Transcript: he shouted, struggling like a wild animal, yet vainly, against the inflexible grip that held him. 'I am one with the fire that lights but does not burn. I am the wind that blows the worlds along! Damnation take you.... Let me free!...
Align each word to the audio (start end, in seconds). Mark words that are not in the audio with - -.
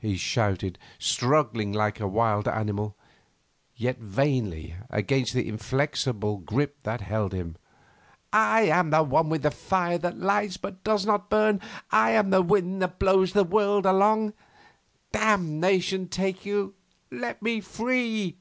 he 0.00 0.16
shouted, 0.16 0.76
struggling 0.98 1.72
like 1.72 2.00
a 2.00 2.08
wild 2.08 2.48
animal, 2.48 2.96
yet 3.76 3.96
vainly, 3.98 4.74
against 4.90 5.34
the 5.34 5.48
inflexible 5.48 6.38
grip 6.38 6.82
that 6.82 7.00
held 7.00 7.32
him. 7.32 7.54
'I 8.32 8.62
am 8.62 8.90
one 9.08 9.28
with 9.28 9.42
the 9.42 9.52
fire 9.52 9.98
that 9.98 10.18
lights 10.18 10.56
but 10.56 10.82
does 10.82 11.06
not 11.06 11.30
burn. 11.30 11.60
I 11.92 12.10
am 12.10 12.30
the 12.30 12.42
wind 12.42 12.82
that 12.82 12.98
blows 12.98 13.34
the 13.34 13.44
worlds 13.44 13.86
along! 13.86 14.32
Damnation 15.12 16.08
take 16.08 16.44
you.... 16.44 16.74
Let 17.12 17.40
me 17.40 17.60
free!... 17.60 18.38